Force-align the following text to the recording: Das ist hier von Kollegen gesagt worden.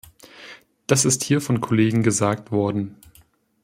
Das 0.87 1.05
ist 1.05 1.23
hier 1.23 1.41
von 1.41 1.61
Kollegen 1.61 2.01
gesagt 2.01 2.51
worden. 2.51 2.97